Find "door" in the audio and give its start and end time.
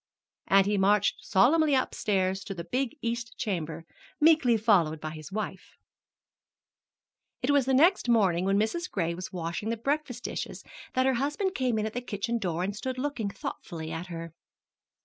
12.39-12.63